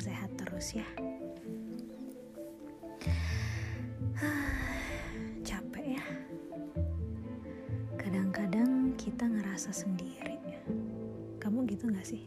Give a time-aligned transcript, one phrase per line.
[0.00, 0.88] Sehat terus ya.
[5.44, 6.06] Capek ya.
[8.00, 10.40] Kadang-kadang kita ngerasa sendiri.
[11.36, 12.24] Kamu gitu gak sih?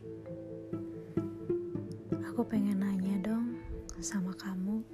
[2.30, 3.58] Aku pengen nanya dong
[3.98, 4.86] sama kamu.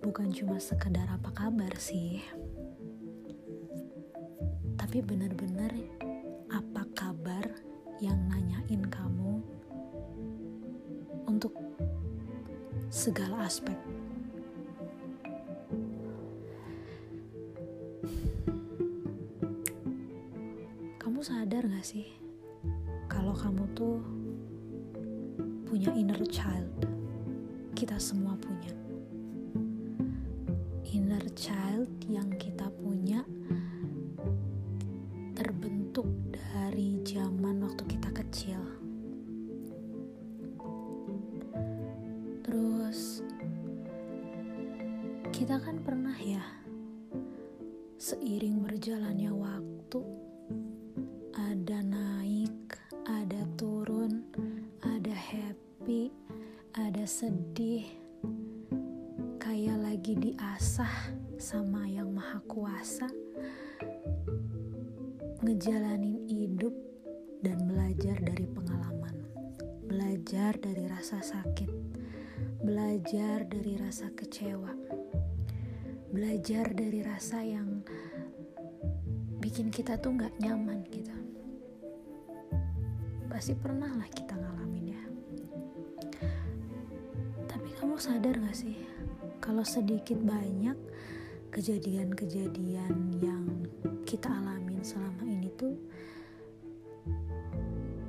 [0.00, 2.24] Bukan cuma sekedar apa kabar sih.
[4.80, 5.76] Tapi benar-benar
[13.02, 13.74] segala aspek.
[21.02, 22.06] Kamu sadar gak sih
[23.10, 23.98] kalau kamu tuh
[25.66, 26.70] punya inner child?
[27.74, 28.70] Kita semua punya
[30.86, 31.90] inner child
[45.52, 46.40] kita kan pernah ya
[48.00, 50.00] seiring berjalannya waktu
[51.36, 52.72] ada naik,
[53.04, 54.24] ada turun,
[54.80, 56.08] ada happy,
[56.72, 57.84] ada sedih,
[59.36, 63.12] kayak lagi diasah sama yang maha kuasa
[65.44, 66.72] ngejalanin hidup
[67.44, 69.20] dan belajar dari pengalaman,
[69.84, 71.68] belajar dari rasa sakit,
[72.64, 75.01] belajar dari rasa kecewa,
[76.12, 77.80] belajar dari rasa yang
[79.40, 81.16] bikin kita tuh nggak nyaman gitu.
[83.32, 85.02] Pasti pernah lah kita ngalamin ya.
[87.48, 88.76] Tapi kamu sadar gak sih
[89.40, 90.76] kalau sedikit banyak
[91.48, 93.44] kejadian-kejadian yang
[94.04, 95.72] kita alamin selama ini tuh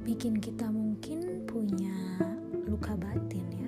[0.03, 2.19] bikin kita mungkin punya
[2.67, 3.62] luka batin ya.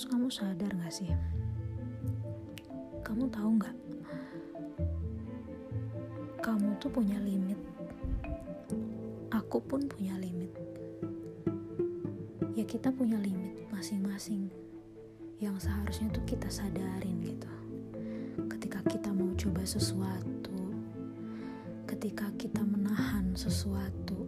[0.00, 1.12] Terus kamu sadar gak sih?
[3.04, 3.76] Kamu tahu gak?
[6.40, 7.60] Kamu tuh punya limit.
[9.28, 10.56] Aku pun punya limit.
[12.56, 14.48] Ya kita punya limit masing-masing
[15.36, 17.52] yang seharusnya tuh kita sadarin gitu.
[18.56, 20.80] Ketika kita mau coba sesuatu,
[21.84, 24.24] ketika kita menahan sesuatu,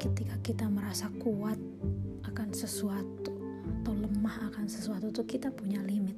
[0.00, 1.60] ketika kita merasa kuat
[2.60, 3.32] sesuatu
[3.80, 6.12] atau lemah akan sesuatu tuh kita punya limit.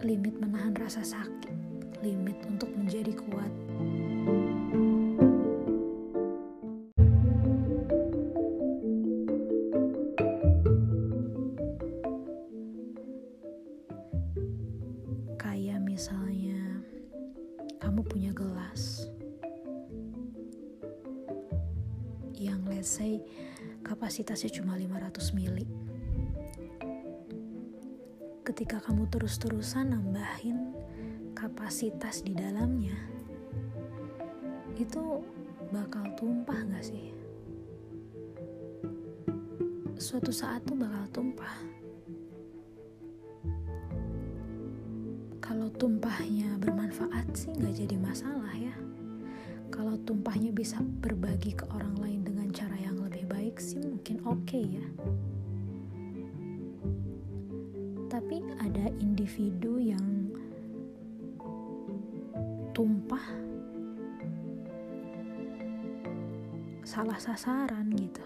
[0.00, 1.52] Limit menahan rasa sakit,
[2.00, 3.52] limit untuk menjadi kuat.
[15.36, 16.80] Kayak misalnya
[17.76, 19.04] kamu punya gelas
[22.40, 23.20] yang let's say
[23.82, 25.66] kapasitasnya cuma 500 mili.
[28.46, 30.72] Ketika kamu terus-terusan nambahin
[31.36, 32.96] kapasitas di dalamnya,
[34.78, 35.20] itu
[35.74, 37.12] bakal tumpah gak sih?
[39.98, 41.56] Suatu saat tuh bakal tumpah.
[45.42, 48.76] Kalau tumpahnya bermanfaat sih gak jadi masalah ya.
[49.74, 52.37] Kalau tumpahnya bisa berbagi ke orang lain dengan
[53.58, 54.86] sih mungkin oke okay ya.
[58.08, 60.32] Tapi ada individu yang
[62.72, 63.26] tumpah
[66.86, 68.24] salah sasaran gitu.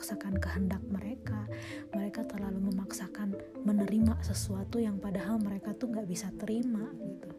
[0.00, 1.44] Memaksakan kehendak mereka.
[1.92, 3.36] Mereka terlalu memaksakan
[3.68, 7.29] menerima sesuatu yang padahal mereka tuh nggak bisa terima gitu.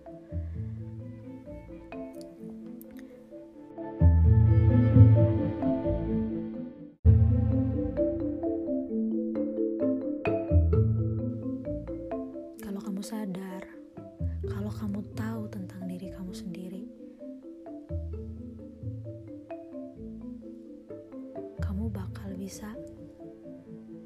[22.41, 22.73] bisa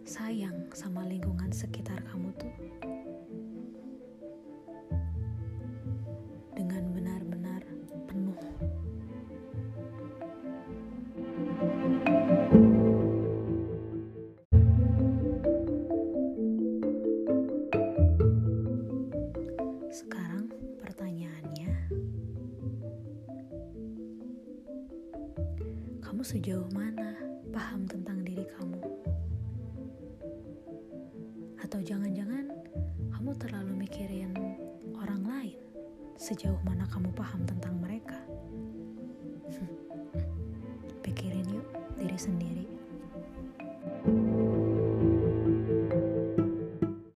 [0.03, 2.51] sayang sama lingkungan sekitar kamu tuh
[6.51, 7.63] dengan benar-benar
[8.11, 8.35] penuh.
[19.87, 20.51] Sekarang
[20.83, 21.71] pertanyaannya,
[26.03, 27.34] kamu sejauh mana?
[27.55, 28.83] Paham tentang diri kamu?
[31.63, 32.51] Atau jangan-jangan
[33.15, 34.35] kamu terlalu mikirin
[34.99, 35.59] orang lain
[36.19, 38.14] sejauh mana kamu paham tentang mereka?